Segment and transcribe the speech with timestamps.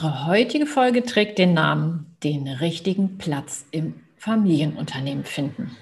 [0.00, 5.72] Unsere heutige Folge trägt den Namen Den richtigen Platz im Familienunternehmen finden.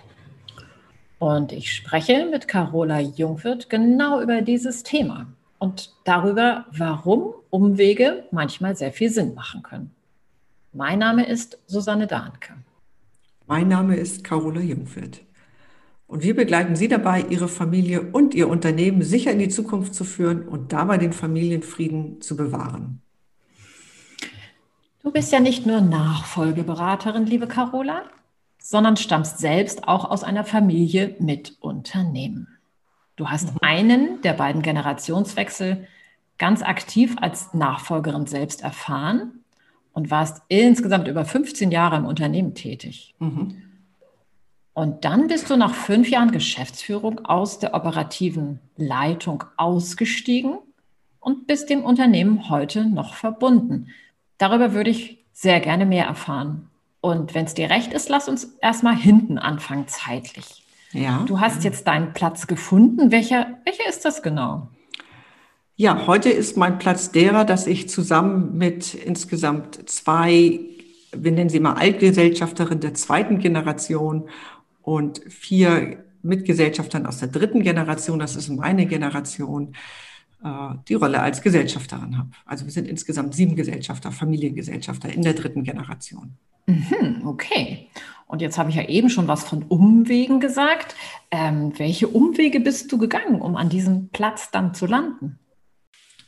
[1.18, 5.26] Und ich spreche mit Carola Jungwirth genau über dieses Thema
[5.58, 9.90] und darüber, warum Umwege manchmal sehr viel Sinn machen können.
[10.72, 12.54] Mein Name ist Susanne Dahnke.
[13.46, 15.20] Mein Name ist Carola Jungwirth.
[16.06, 20.04] Und wir begleiten Sie dabei, Ihre Familie und Ihr Unternehmen sicher in die Zukunft zu
[20.04, 23.02] führen und dabei den Familienfrieden zu bewahren.
[25.06, 28.02] Du bist ja nicht nur Nachfolgeberaterin, liebe Carola,
[28.58, 32.48] sondern stammst selbst auch aus einer Familie mit Unternehmen.
[33.14, 33.58] Du hast mhm.
[33.60, 35.86] einen der beiden Generationswechsel
[36.38, 39.44] ganz aktiv als Nachfolgerin selbst erfahren
[39.92, 43.14] und warst insgesamt über 15 Jahre im Unternehmen tätig.
[43.20, 43.62] Mhm.
[44.74, 50.58] Und dann bist du nach fünf Jahren Geschäftsführung aus der operativen Leitung ausgestiegen
[51.20, 53.92] und bist dem Unternehmen heute noch verbunden.
[54.38, 56.68] Darüber würde ich sehr gerne mehr erfahren.
[57.00, 60.64] Und wenn es dir recht ist, lass uns erstmal hinten anfangen, zeitlich.
[60.92, 61.24] Ja.
[61.26, 63.10] Du hast jetzt deinen Platz gefunden.
[63.10, 64.68] Welcher, welcher ist das genau?
[65.76, 70.60] Ja, heute ist mein Platz derer, dass ich zusammen mit insgesamt zwei,
[71.12, 74.30] wir nennen sie mal Altgesellschafterinnen der zweiten Generation
[74.80, 79.74] und vier Mitgesellschaftern aus der dritten Generation, das ist meine Generation,
[80.88, 82.30] die Rolle als Gesellschafterin habe.
[82.44, 86.36] Also wir sind insgesamt sieben Gesellschafter, Familiengesellschafter in der dritten Generation.
[86.66, 87.88] Mhm, okay.
[88.26, 90.96] Und jetzt habe ich ja eben schon was von Umwegen gesagt.
[91.30, 95.38] Ähm, welche Umwege bist du gegangen, um an diesem Platz dann zu landen?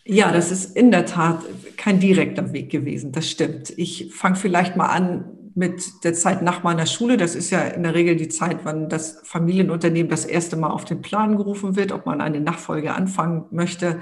[0.04, 1.44] Ja, das ist in der Tat
[1.76, 3.12] kein direkter Weg gewesen.
[3.12, 3.70] Das stimmt.
[3.76, 5.24] Ich fange vielleicht mal an
[5.58, 7.16] mit der Zeit nach meiner Schule.
[7.16, 10.84] Das ist ja in der Regel die Zeit, wann das Familienunternehmen das erste Mal auf
[10.84, 14.00] den Plan gerufen wird, ob man eine Nachfolge anfangen möchte.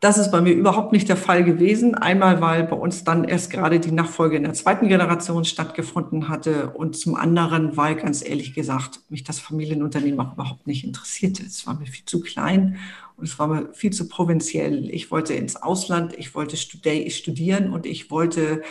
[0.00, 1.96] Das ist bei mir überhaupt nicht der Fall gewesen.
[1.96, 6.70] Einmal, weil bei uns dann erst gerade die Nachfolge in der zweiten Generation stattgefunden hatte
[6.70, 11.42] und zum anderen, weil ganz ehrlich gesagt mich das Familienunternehmen auch überhaupt nicht interessierte.
[11.44, 12.78] Es war mir viel zu klein
[13.16, 14.88] und es war mir viel zu provinziell.
[14.88, 18.62] Ich wollte ins Ausland, ich wollte studieren und ich wollte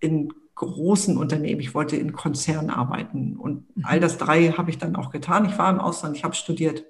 [0.00, 1.60] in großen Unternehmen.
[1.60, 3.36] Ich wollte in Konzernen arbeiten.
[3.36, 4.02] Und all mhm.
[4.02, 5.46] das drei habe ich dann auch getan.
[5.46, 6.84] Ich war im Ausland, ich habe studiert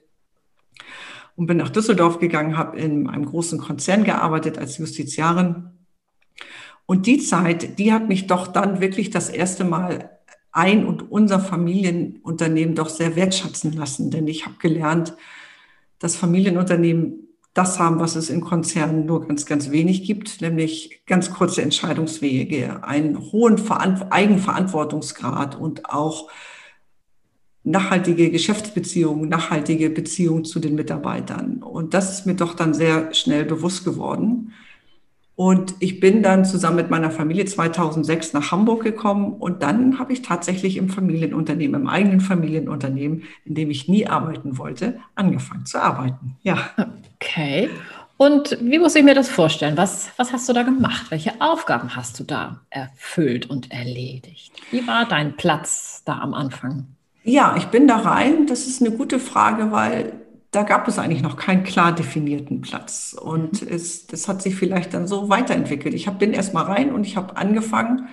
[1.37, 5.71] und bin nach Düsseldorf gegangen, habe in einem großen Konzern gearbeitet als Justiziarin.
[6.87, 10.19] Und die Zeit, die hat mich doch dann wirklich das erste Mal
[10.51, 14.11] ein und unser Familienunternehmen doch sehr wertschätzen lassen.
[14.11, 15.15] Denn ich habe gelernt,
[15.99, 21.31] dass Familienunternehmen das haben, was es in Konzernen nur ganz, ganz wenig gibt, nämlich ganz
[21.31, 26.31] kurze Entscheidungswege, einen hohen Eigenverantwortungsgrad und auch
[27.65, 31.63] nachhaltige Geschäftsbeziehungen, nachhaltige Beziehungen zu den Mitarbeitern.
[31.63, 34.53] Und das ist mir doch dann sehr schnell bewusst geworden.
[35.35, 40.13] Und ich bin dann zusammen mit meiner Familie 2006 nach Hamburg gekommen und dann habe
[40.13, 45.81] ich tatsächlich im Familienunternehmen, im eigenen Familienunternehmen, in dem ich nie arbeiten wollte, angefangen zu
[45.81, 46.37] arbeiten.
[46.43, 46.59] Ja.
[47.17, 47.71] Okay.
[48.19, 49.77] Und wie muss ich mir das vorstellen?
[49.77, 51.07] Was, was hast du da gemacht?
[51.11, 54.53] Welche Aufgaben hast du da erfüllt und erledigt?
[54.71, 56.87] Wie war dein Platz da am Anfang?
[57.25, 58.47] Ja, ich bin da rein.
[58.47, 60.13] Das ist eine gute Frage, weil
[60.53, 63.17] da gab es eigentlich noch keinen klar definierten Platz.
[63.19, 63.69] Und mhm.
[63.69, 65.95] es, das hat sich vielleicht dann so weiterentwickelt.
[65.95, 68.09] Ich hab, bin erst mal rein und ich habe angefangen.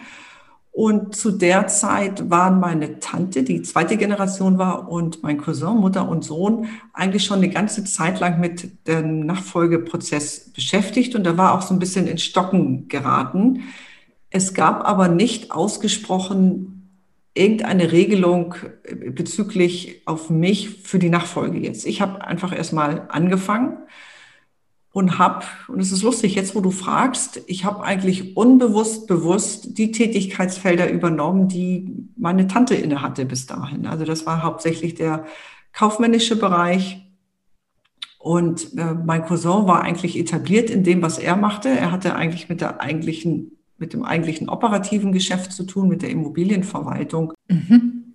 [0.72, 6.08] Und zu der Zeit waren meine Tante, die zweite Generation war, und mein Cousin, Mutter
[6.08, 11.16] und Sohn eigentlich schon eine ganze Zeit lang mit dem Nachfolgeprozess beschäftigt.
[11.16, 13.64] Und da war auch so ein bisschen in Stocken geraten.
[14.30, 16.79] Es gab aber nicht ausgesprochen
[17.34, 21.86] irgendeine Regelung äh, bezüglich auf mich für die Nachfolge jetzt.
[21.86, 23.78] Ich habe einfach erstmal angefangen
[24.92, 29.78] und habe, und es ist lustig, jetzt wo du fragst, ich habe eigentlich unbewusst, bewusst
[29.78, 33.86] die Tätigkeitsfelder übernommen, die meine Tante inne hatte bis dahin.
[33.86, 35.26] Also das war hauptsächlich der
[35.74, 37.06] kaufmännische Bereich.
[38.18, 41.70] Und äh, mein Cousin war eigentlich etabliert in dem, was er machte.
[41.70, 46.10] Er hatte eigentlich mit der eigentlichen mit dem eigentlichen operativen Geschäft zu tun, mit der
[46.10, 47.34] Immobilienverwaltung.
[47.48, 48.14] Mhm.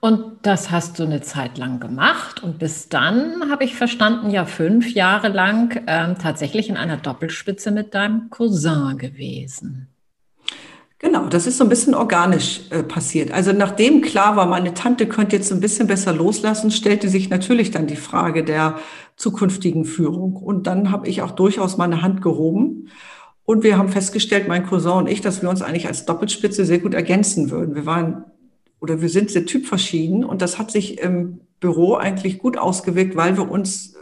[0.00, 4.44] Und das hast du eine Zeit lang gemacht und bis dann habe ich verstanden, ja
[4.44, 9.88] fünf Jahre lang ähm, tatsächlich in einer Doppelspitze mit deinem Cousin gewesen.
[10.98, 13.30] Genau, das ist so ein bisschen organisch äh, passiert.
[13.30, 17.70] Also nachdem klar war, meine Tante könnte jetzt ein bisschen besser loslassen, stellte sich natürlich
[17.70, 18.76] dann die Frage der
[19.16, 20.34] zukünftigen Führung.
[20.36, 22.88] Und dann habe ich auch durchaus meine Hand gehoben.
[23.44, 26.78] Und wir haben festgestellt, mein Cousin und ich, dass wir uns eigentlich als Doppelspitze sehr
[26.78, 27.74] gut ergänzen würden.
[27.74, 28.24] Wir waren
[28.80, 33.36] oder wir sind sehr typverschieden und das hat sich im Büro eigentlich gut ausgewirkt, weil
[33.36, 33.98] wir uns äh,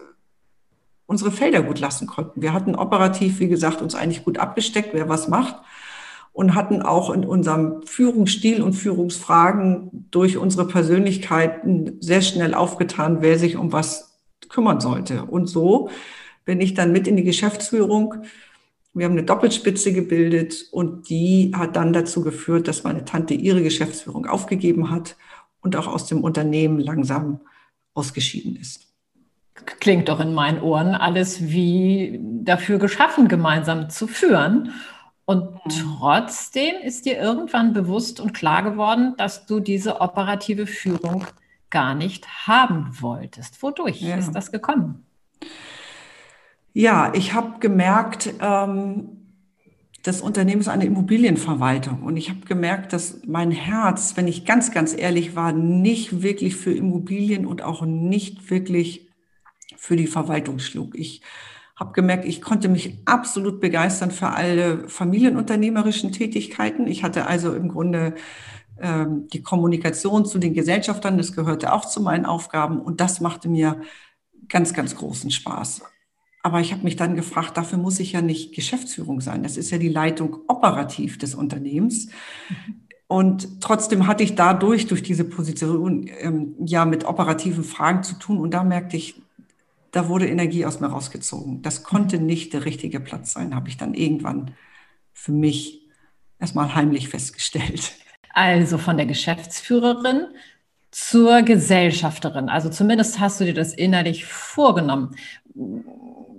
[1.06, 2.42] unsere Felder gut lassen konnten.
[2.42, 5.56] Wir hatten operativ, wie gesagt, uns eigentlich gut abgesteckt, wer was macht
[6.32, 13.38] und hatten auch in unserem Führungsstil und Führungsfragen durch unsere Persönlichkeiten sehr schnell aufgetan, wer
[13.38, 14.18] sich um was
[14.48, 15.24] kümmern sollte.
[15.24, 15.90] Und so
[16.44, 18.14] bin ich dann mit in die Geschäftsführung
[18.94, 23.62] wir haben eine Doppelspitze gebildet und die hat dann dazu geführt, dass meine Tante ihre
[23.62, 25.16] Geschäftsführung aufgegeben hat
[25.62, 27.40] und auch aus dem Unternehmen langsam
[27.94, 28.88] ausgeschieden ist.
[29.54, 34.72] Klingt doch in meinen Ohren alles wie dafür geschaffen, gemeinsam zu führen.
[35.24, 35.70] Und mhm.
[35.98, 41.26] trotzdem ist dir irgendwann bewusst und klar geworden, dass du diese operative Führung
[41.70, 43.62] gar nicht haben wolltest.
[43.62, 44.16] Wodurch ja.
[44.16, 45.06] ist das gekommen?
[46.74, 49.18] Ja, ich habe gemerkt, ähm,
[50.02, 54.72] das Unternehmen ist eine Immobilienverwaltung und ich habe gemerkt, dass mein Herz, wenn ich ganz,
[54.72, 59.10] ganz ehrlich war, nicht wirklich für Immobilien und auch nicht wirklich
[59.76, 60.98] für die Verwaltung schlug.
[60.98, 61.22] Ich
[61.76, 66.86] habe gemerkt, ich konnte mich absolut begeistern für alle familienunternehmerischen Tätigkeiten.
[66.86, 68.14] Ich hatte also im Grunde
[68.80, 73.48] ähm, die Kommunikation zu den Gesellschaftern, das gehörte auch zu meinen Aufgaben und das machte
[73.48, 73.80] mir
[74.48, 75.82] ganz, ganz großen Spaß.
[76.42, 79.44] Aber ich habe mich dann gefragt, dafür muss ich ja nicht Geschäftsführung sein.
[79.44, 82.08] Das ist ja die Leitung operativ des Unternehmens.
[83.06, 88.38] Und trotzdem hatte ich dadurch, durch diese Position, ähm, ja mit operativen Fragen zu tun.
[88.38, 89.22] Und da merkte ich,
[89.92, 91.62] da wurde Energie aus mir rausgezogen.
[91.62, 94.52] Das konnte nicht der richtige Platz sein, habe ich dann irgendwann
[95.12, 95.82] für mich
[96.40, 97.92] erstmal heimlich festgestellt.
[98.34, 100.28] Also von der Geschäftsführerin
[100.92, 102.48] zur Gesellschafterin.
[102.48, 105.16] Also zumindest hast du dir das innerlich vorgenommen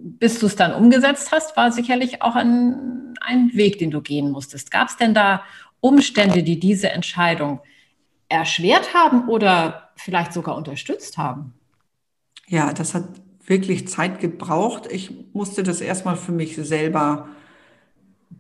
[0.03, 4.31] bis du es dann umgesetzt hast, war sicherlich auch ein, ein Weg, den du gehen
[4.31, 4.69] musstest.
[4.71, 5.44] Gab es denn da
[5.79, 7.61] Umstände, die diese Entscheidung
[8.29, 11.53] erschwert haben oder vielleicht sogar unterstützt haben?
[12.47, 13.05] Ja, das hat
[13.45, 14.88] wirklich Zeit gebraucht.
[14.91, 17.27] Ich musste das erstmal für mich selber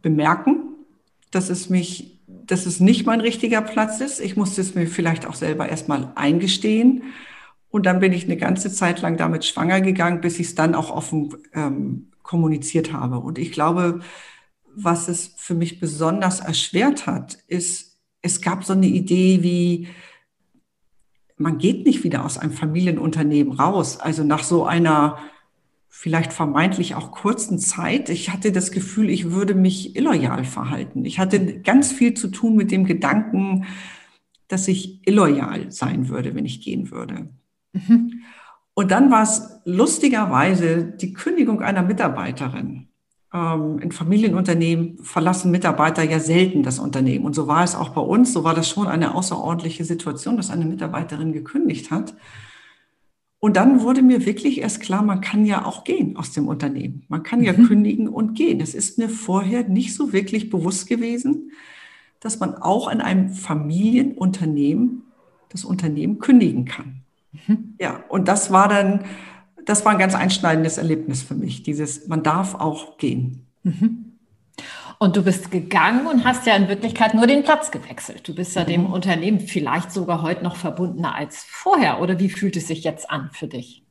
[0.01, 0.63] bemerken,
[1.31, 2.19] dass es mich,
[2.53, 4.19] dass es nicht mein richtiger Platz ist.
[4.19, 7.01] Ich musste es mir vielleicht auch selber erstmal eingestehen
[7.71, 10.75] und dann bin ich eine ganze Zeit lang damit schwanger gegangen, bis ich es dann
[10.75, 13.17] auch offen ähm, kommuniziert habe.
[13.17, 14.01] Und ich glaube,
[14.75, 19.87] was es für mich besonders erschwert hat, ist, es gab so eine Idee wie,
[21.35, 23.99] man geht nicht wieder aus einem Familienunternehmen raus.
[23.99, 25.17] Also nach so einer
[25.95, 28.09] vielleicht vermeintlich auch kurzen Zeit.
[28.09, 31.05] Ich hatte das Gefühl, ich würde mich illoyal verhalten.
[31.05, 33.65] Ich hatte ganz viel zu tun mit dem Gedanken,
[34.47, 37.29] dass ich illoyal sein würde, wenn ich gehen würde.
[37.73, 38.23] Mhm.
[38.73, 42.87] Und dann war es lustigerweise die Kündigung einer Mitarbeiterin.
[43.31, 47.23] Ähm, in Familienunternehmen verlassen Mitarbeiter ja selten das Unternehmen.
[47.23, 48.33] Und so war es auch bei uns.
[48.33, 52.15] So war das schon eine außerordentliche Situation, dass eine Mitarbeiterin gekündigt hat.
[53.43, 57.03] Und dann wurde mir wirklich erst klar, man kann ja auch gehen aus dem Unternehmen.
[57.09, 57.67] Man kann ja mhm.
[57.67, 58.61] kündigen und gehen.
[58.61, 61.51] Es ist mir vorher nicht so wirklich bewusst gewesen,
[62.21, 65.01] dass man auch in einem Familienunternehmen
[65.49, 67.01] das Unternehmen kündigen kann.
[67.33, 67.75] Mhm.
[67.81, 69.03] Ja, und das war dann,
[69.65, 73.45] das war ein ganz einschneidendes Erlebnis für mich, dieses, man darf auch gehen.
[73.63, 74.12] Mhm.
[75.03, 78.25] Und du bist gegangen und hast ja in Wirklichkeit nur den Platz gewechselt.
[78.25, 78.93] Du bist ja dem mhm.
[78.93, 81.99] Unternehmen vielleicht sogar heute noch verbundener als vorher.
[81.99, 83.83] Oder wie fühlt es sich jetzt an für dich?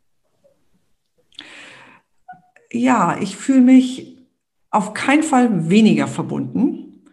[2.73, 4.25] Ja, ich fühle mich
[4.71, 7.05] auf keinen Fall weniger verbunden.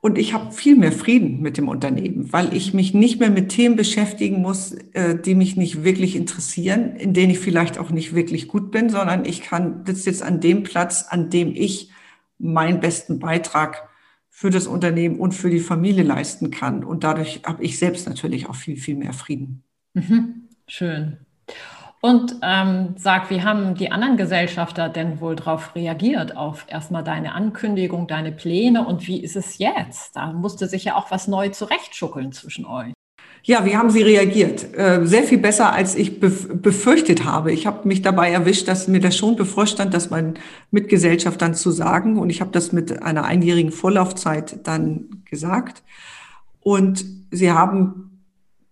[0.00, 3.50] Und ich habe viel mehr Frieden mit dem Unternehmen, weil ich mich nicht mehr mit
[3.50, 8.14] Themen beschäftigen muss, äh, die mich nicht wirklich interessieren, in denen ich vielleicht auch nicht
[8.14, 11.90] wirklich gut bin, sondern ich kann sitze jetzt an dem Platz, an dem ich
[12.42, 13.88] meinen besten Beitrag
[14.28, 16.84] für das Unternehmen und für die Familie leisten kann.
[16.84, 19.62] Und dadurch habe ich selbst natürlich auch viel, viel mehr Frieden.
[19.94, 20.48] Mhm.
[20.66, 21.18] Schön.
[22.00, 27.32] Und ähm, sag, wie haben die anderen Gesellschafter denn wohl darauf reagiert, auf erstmal deine
[27.32, 30.16] Ankündigung, deine Pläne und wie ist es jetzt?
[30.16, 32.92] Da musste sich ja auch was neu zurechtschuckeln zwischen euch.
[33.44, 34.72] Ja, wie haben Sie reagiert?
[34.76, 37.52] Äh, sehr viel besser, als ich befürchtet habe.
[37.52, 40.34] Ich habe mich dabei erwischt, dass mir das schon bevorstand, das meinen
[40.70, 42.18] Mitgesellschaftern zu sagen.
[42.18, 45.82] Und ich habe das mit einer einjährigen Vorlaufzeit dann gesagt.
[46.60, 48.12] Und sie haben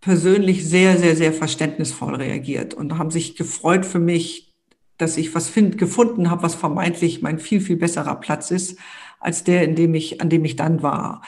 [0.00, 4.52] persönlich sehr, sehr, sehr verständnisvoll reagiert und haben sich gefreut für mich,
[4.98, 8.78] dass ich was find, gefunden habe, was vermeintlich mein viel, viel besserer Platz ist,
[9.18, 11.22] als der, in dem ich, an dem ich dann war.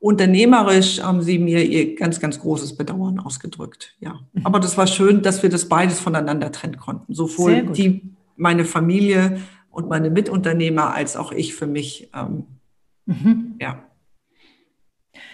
[0.00, 3.96] Unternehmerisch haben sie mir ihr ganz, ganz großes Bedauern ausgedrückt.
[3.98, 4.20] Ja.
[4.32, 4.46] Mhm.
[4.46, 7.12] Aber das war schön, dass wir das beides voneinander trennen konnten.
[7.12, 8.02] Sowohl die,
[8.36, 9.40] meine Familie
[9.70, 12.10] und meine Mitunternehmer als auch ich für mich.
[12.14, 12.46] Ähm,
[13.06, 13.56] mhm.
[13.60, 13.82] Ja.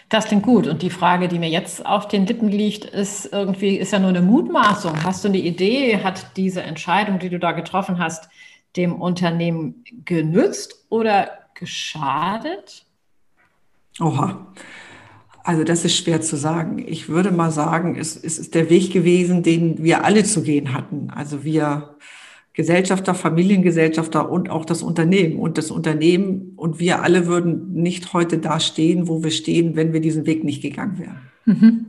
[0.08, 0.66] Das klingt gut.
[0.66, 4.10] Und die Frage, die mir jetzt auf den Lippen liegt, ist irgendwie, ist ja nur
[4.10, 5.02] eine Mutmaßung.
[5.02, 5.98] Hast du eine Idee?
[6.02, 8.28] Hat diese Entscheidung, die du da getroffen hast,
[8.76, 12.86] dem Unternehmen genützt oder geschadet?
[14.00, 14.52] Oha.
[15.42, 16.78] Also das ist schwer zu sagen.
[16.86, 20.72] Ich würde mal sagen, es, es ist der Weg gewesen, den wir alle zu gehen
[20.72, 21.10] hatten.
[21.10, 21.96] Also wir
[22.54, 25.38] Gesellschafter, Familiengesellschafter und auch das Unternehmen.
[25.38, 29.92] Und das Unternehmen und wir alle würden nicht heute da stehen, wo wir stehen, wenn
[29.92, 31.18] wir diesen Weg nicht gegangen wären.
[31.44, 31.86] Mhm.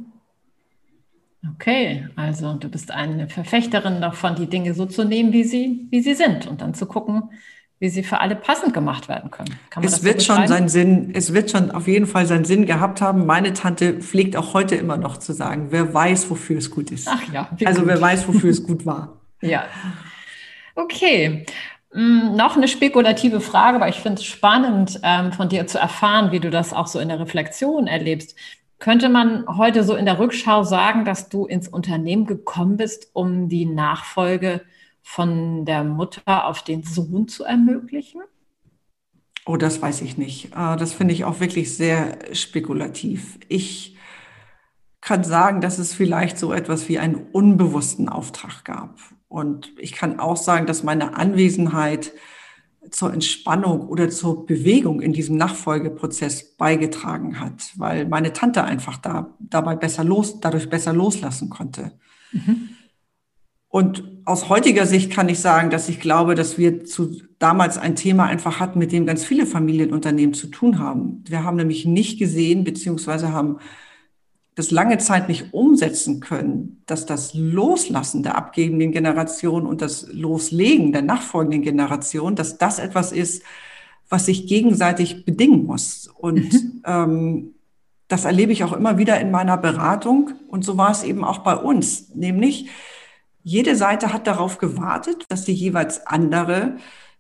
[1.54, 6.02] Okay, also du bist eine Verfechterin davon, die Dinge so zu nehmen, wie sie, wie
[6.02, 7.30] sie sind und dann zu gucken,
[7.80, 9.60] wie sie für alle passend gemacht werden können.
[9.82, 13.02] es wird so schon seinen Sinn, es wird schon auf jeden Fall seinen Sinn gehabt
[13.02, 13.26] haben.
[13.26, 17.08] Meine Tante pflegt auch heute immer noch zu sagen, wer weiß, wofür es gut ist.
[17.10, 17.50] Ach ja.
[17.66, 17.90] Also gut.
[17.90, 19.14] wer weiß, wofür es gut war.
[19.42, 19.66] Ja.
[20.74, 21.46] Okay.
[21.94, 26.32] Mm, noch eine spekulative Frage, aber ich finde es spannend, ähm, von dir zu erfahren,
[26.32, 28.36] wie du das auch so in der Reflexion erlebst.
[28.80, 33.50] Könnte man heute so in der Rückschau sagen, dass du ins Unternehmen gekommen bist, um
[33.50, 34.62] die Nachfolge
[35.08, 38.22] von der Mutter auf den Sohn zu ermöglichen?
[39.46, 40.48] Oh, das weiß ich nicht.
[40.56, 43.38] Äh, das finde ich auch wirklich sehr spekulativ.
[43.48, 43.96] Ich
[45.02, 48.98] kann sagen, dass es vielleicht so etwas wie einen unbewussten Auftrag gab.
[49.28, 52.12] Und ich kann auch sagen, dass meine Anwesenheit
[52.90, 59.36] zur Entspannung oder zur Bewegung in diesem Nachfolgeprozess beigetragen hat, weil meine Tante einfach da
[59.40, 61.92] dabei besser los, dadurch besser loslassen konnte.
[62.32, 62.70] Mhm.
[63.76, 67.98] Und aus heutiger Sicht kann ich sagen, dass ich glaube, dass wir zu damals ein
[67.98, 71.26] Thema einfach hatten, mit dem ganz viele Familienunternehmen zu tun haben.
[71.28, 73.58] Wir haben nämlich nicht gesehen, beziehungsweise haben
[74.56, 80.94] das lange Zeit nicht umsetzen können, dass das Loslassen der abgebenden Generation und das Loslegen
[80.94, 83.44] der nachfolgenden Generation, dass das etwas ist,
[84.08, 86.10] was sich gegenseitig bedingen muss.
[86.18, 86.82] Und mhm.
[86.86, 87.56] ähm,
[88.08, 90.32] das erlebe ich auch immer wieder in meiner Beratung.
[90.48, 92.16] Und so war es eben auch bei uns.
[92.16, 92.70] Nämlich,
[93.46, 96.78] jede Seite hat darauf gewartet, dass die jeweils andere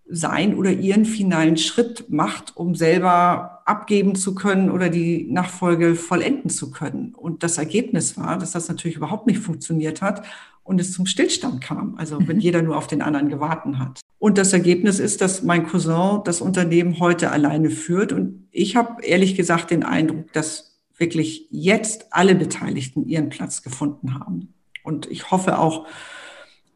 [0.09, 6.49] sein oder ihren finalen Schritt macht, um selber abgeben zu können oder die Nachfolge vollenden
[6.49, 7.13] zu können.
[7.13, 10.23] Und das Ergebnis war, dass das natürlich überhaupt nicht funktioniert hat
[10.63, 11.95] und es zum Stillstand kam.
[11.95, 12.41] Also wenn mhm.
[12.41, 14.01] jeder nur auf den anderen gewartet hat.
[14.17, 18.13] Und das Ergebnis ist, dass mein Cousin das Unternehmen heute alleine führt.
[18.13, 24.15] Und ich habe ehrlich gesagt den Eindruck, dass wirklich jetzt alle Beteiligten ihren Platz gefunden
[24.15, 24.54] haben.
[24.85, 25.87] Und ich hoffe auch,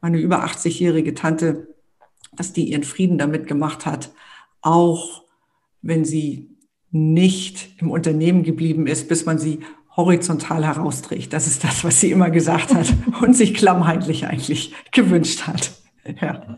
[0.01, 1.69] meine über 80-jährige Tante
[2.39, 4.11] dass die ihren Frieden damit gemacht hat,
[4.61, 5.23] auch
[5.81, 6.49] wenn sie
[6.91, 9.59] nicht im Unternehmen geblieben ist, bis man sie
[9.95, 11.33] horizontal herausträgt.
[11.33, 12.87] Das ist das, was sie immer gesagt hat
[13.21, 15.71] und sich klammheitlich eigentlich gewünscht hat.
[16.21, 16.57] Ja.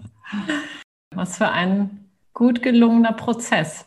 [1.14, 3.86] Was für ein gut gelungener Prozess,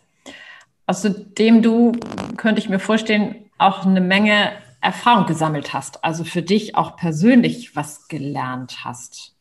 [0.87, 1.93] aus dem du,
[2.37, 4.51] könnte ich mir vorstellen, auch eine Menge
[4.85, 9.35] Erfahrung gesammelt hast, also für dich auch persönlich was gelernt hast.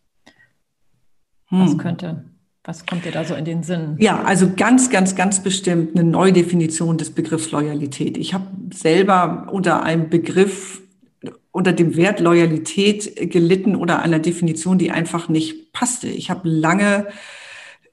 [1.50, 1.78] Was hm.
[1.78, 2.34] könnte
[2.66, 3.98] was kommt dir da so in den Sinn?
[4.00, 8.18] Ja, also ganz, ganz, ganz bestimmt eine Neudefinition des Begriffs Loyalität.
[8.18, 10.82] Ich habe selber unter einem Begriff,
[11.52, 16.08] unter dem Wert Loyalität gelitten oder einer Definition, die einfach nicht passte.
[16.08, 17.08] Ich habe lange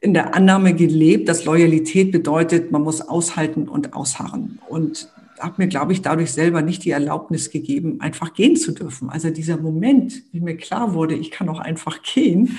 [0.00, 4.60] in der Annahme gelebt, dass Loyalität bedeutet, man muss aushalten und ausharren.
[4.68, 5.08] Und
[5.40, 9.10] habe mir, glaube ich, dadurch selber nicht die Erlaubnis gegeben, einfach gehen zu dürfen.
[9.10, 12.58] Also dieser Moment, wie mir klar wurde, ich kann auch einfach gehen,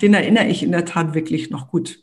[0.00, 2.00] den erinnere ich in der Tat wirklich noch gut.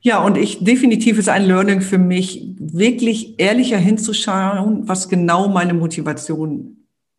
[0.00, 5.74] Ja, und ich definitiv ist ein Learning für mich, wirklich ehrlicher hinzuschauen, was genau meine
[5.74, 6.76] Motivation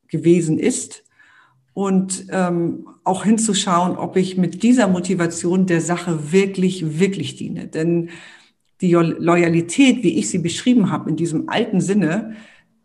[0.07, 1.03] gewesen ist
[1.73, 7.67] und ähm, auch hinzuschauen, ob ich mit dieser Motivation der Sache wirklich, wirklich diene.
[7.67, 8.09] Denn
[8.81, 12.35] die Loyalität, wie ich sie beschrieben habe, in diesem alten Sinne,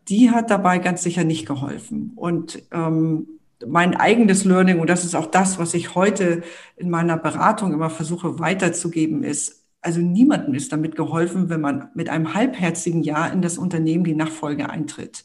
[0.09, 2.13] die hat dabei ganz sicher nicht geholfen.
[2.15, 3.27] Und ähm,
[3.65, 6.43] mein eigenes Learning, und das ist auch das, was ich heute
[6.75, 12.09] in meiner Beratung immer versuche weiterzugeben, ist, also niemandem ist damit geholfen, wenn man mit
[12.09, 15.23] einem halbherzigen Ja in das Unternehmen die Nachfolge eintritt.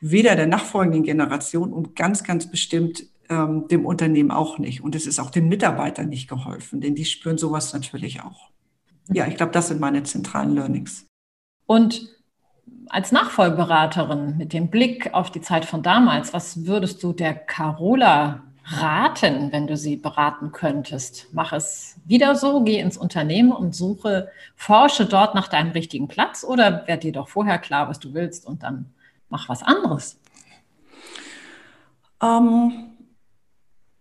[0.00, 4.82] Weder der nachfolgenden Generation und ganz, ganz bestimmt ähm, dem Unternehmen auch nicht.
[4.82, 8.50] Und es ist auch den Mitarbeitern nicht geholfen, denn die spüren sowas natürlich auch
[9.08, 11.06] ja, ich glaube, das sind meine zentralen Learnings.
[11.66, 12.08] Und
[12.88, 18.42] als Nachfolgeberaterin mit dem Blick auf die Zeit von damals, was würdest du der Carola
[18.64, 21.28] raten, wenn du sie beraten könntest?
[21.32, 26.44] Mach es wieder so, geh ins Unternehmen und suche, forsche dort nach deinem richtigen Platz
[26.44, 28.86] oder werd dir doch vorher klar, was du willst und dann
[29.28, 30.18] mach was anderes.
[32.22, 32.96] Ähm,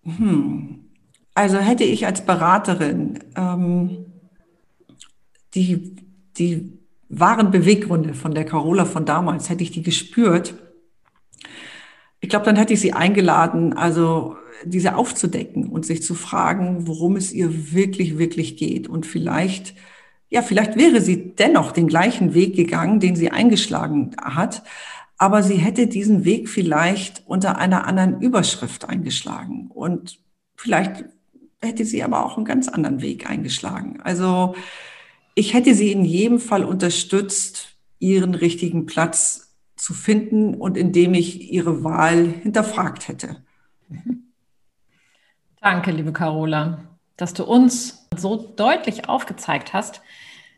[0.03, 0.85] hm.
[1.33, 4.05] Also hätte ich als Beraterin ähm,
[5.55, 5.95] die,
[6.37, 6.77] die
[7.09, 10.55] wahren Beweggründe von der Carola von damals, hätte ich die gespürt,
[12.19, 17.15] ich glaube, dann hätte ich sie eingeladen, also diese aufzudecken und sich zu fragen, worum
[17.15, 18.87] es ihr wirklich, wirklich geht.
[18.87, 19.75] Und vielleicht,
[20.29, 24.63] ja, vielleicht wäre sie dennoch den gleichen Weg gegangen, den sie eingeschlagen hat,
[25.17, 29.67] aber sie hätte diesen Weg vielleicht unter einer anderen Überschrift eingeschlagen.
[29.73, 30.19] Und
[30.55, 31.05] vielleicht
[31.59, 33.99] hätte sie aber auch einen ganz anderen Weg eingeschlagen.
[34.03, 34.55] Also
[35.37, 41.51] ich hätte sie in jedem Fall unterstützt, ihren richtigen Platz zu finden und indem ich
[41.51, 43.43] ihre Wahl hinterfragt hätte.
[45.61, 46.79] Danke, liebe Carola,
[47.17, 50.01] dass du uns so deutlich aufgezeigt hast,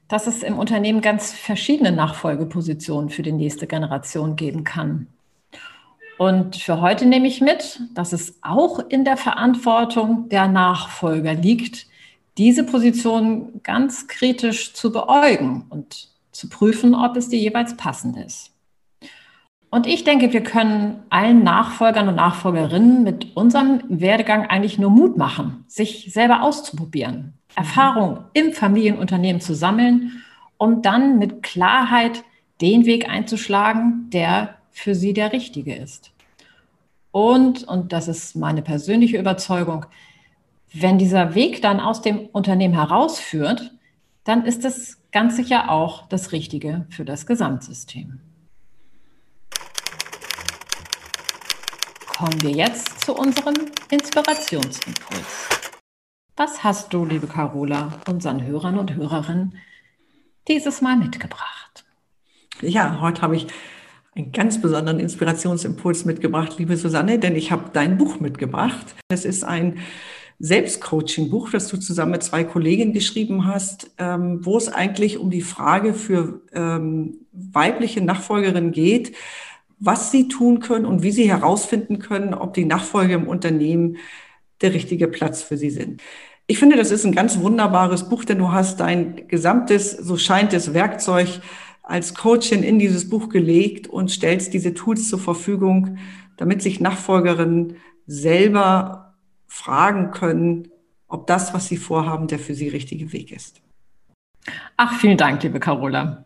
[0.07, 5.07] dass es im Unternehmen ganz verschiedene Nachfolgepositionen für die nächste Generation geben kann.
[6.17, 11.88] Und für heute nehme ich mit, dass es auch in der Verantwortung der Nachfolger liegt,
[12.37, 18.51] diese Position ganz kritisch zu beäugen und zu prüfen, ob es dir jeweils passend ist.
[19.71, 25.15] Und ich denke, wir können allen Nachfolgern und Nachfolgerinnen mit unserem Werdegang eigentlich nur Mut
[25.15, 30.23] machen, sich selber auszuprobieren, Erfahrung im Familienunternehmen zu sammeln,
[30.57, 32.23] um dann mit Klarheit
[32.61, 36.11] den Weg einzuschlagen, der für sie der richtige ist.
[37.11, 39.85] Und, und das ist meine persönliche Überzeugung,
[40.73, 43.71] wenn dieser Weg dann aus dem Unternehmen herausführt,
[44.23, 48.19] dann ist es ganz sicher auch das Richtige für das Gesamtsystem.
[52.05, 53.55] Kommen wir jetzt zu unserem
[53.89, 55.49] Inspirationsimpuls.
[56.35, 59.55] Was hast du, liebe Carola, unseren Hörern und Hörerinnen
[60.47, 61.85] dieses Mal mitgebracht?
[62.61, 63.47] Ja, heute habe ich
[64.15, 68.95] einen ganz besonderen Inspirationsimpuls mitgebracht, liebe Susanne, denn ich habe dein Buch mitgebracht.
[69.09, 69.79] Es ist ein
[70.39, 75.41] Selbstcoaching-Buch, das du zusammen mit zwei Kolleginnen geschrieben hast, ähm, wo es eigentlich um die
[75.41, 79.15] Frage für ähm, weibliche Nachfolgerinnen geht,
[79.79, 83.97] was sie tun können und wie sie herausfinden können, ob die Nachfolge im Unternehmen
[84.61, 86.01] der richtige Platz für sie sind.
[86.47, 90.53] Ich finde, das ist ein ganz wunderbares Buch, denn du hast dein gesamtes, so scheint
[90.53, 91.41] es, Werkzeug
[91.83, 95.97] als Coachin in dieses Buch gelegt und stellst diese Tools zur Verfügung,
[96.37, 97.75] damit sich Nachfolgerinnen
[98.05, 99.08] selber
[99.49, 100.69] fragen können,
[101.07, 103.61] ob das, was sie vorhaben, der für sie richtige Weg ist.
[104.77, 106.23] Ach, vielen Dank, liebe Carola.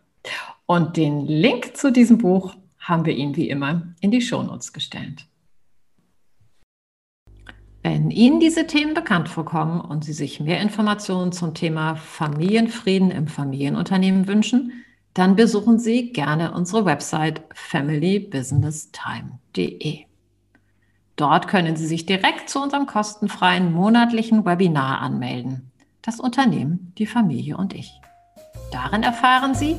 [0.66, 5.26] Und den Link zu diesem Buch haben wir Ihnen wie immer in die Shownotes gestellt.
[7.82, 13.26] Wenn Ihnen diese Themen bekannt vorkommen und Sie sich mehr Informationen zum Thema Familienfrieden im
[13.26, 20.06] Familienunternehmen wünschen, dann besuchen Sie gerne unsere Website familybusinesstime.de.
[21.16, 25.70] Dort können Sie sich direkt zu unserem kostenfreien monatlichen Webinar anmelden.
[26.02, 28.00] Das Unternehmen, die Familie und ich.
[28.72, 29.76] Darin erfahren Sie,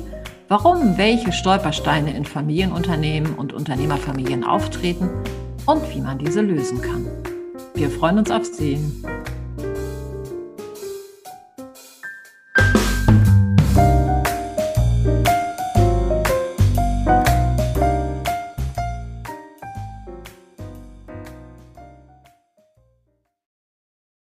[0.48, 5.10] warum welche Stolpersteine in Familienunternehmen und Unternehmerfamilien auftreten
[5.66, 7.06] und wie man diese lösen kann.
[7.74, 8.78] Wir freuen uns auf Sie.